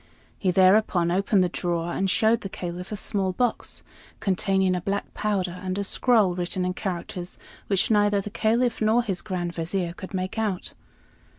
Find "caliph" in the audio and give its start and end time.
2.49-2.91, 8.31-8.81